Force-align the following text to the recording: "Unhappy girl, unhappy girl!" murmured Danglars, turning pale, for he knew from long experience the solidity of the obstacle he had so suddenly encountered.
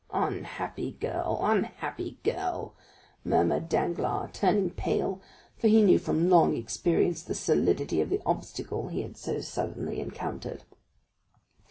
"Unhappy 0.09 0.93
girl, 0.99 1.39
unhappy 1.43 2.17
girl!" 2.23 2.73
murmured 3.23 3.69
Danglars, 3.69 4.31
turning 4.33 4.71
pale, 4.71 5.21
for 5.59 5.67
he 5.67 5.83
knew 5.83 5.99
from 5.99 6.27
long 6.27 6.55
experience 6.57 7.21
the 7.21 7.35
solidity 7.35 8.01
of 8.01 8.09
the 8.09 8.21
obstacle 8.25 8.87
he 8.87 9.03
had 9.03 9.15
so 9.15 9.41
suddenly 9.41 9.99
encountered. 9.99 10.63